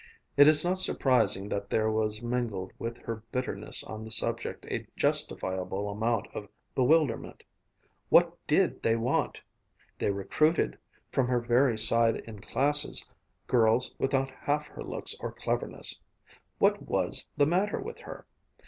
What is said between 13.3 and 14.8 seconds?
girls without half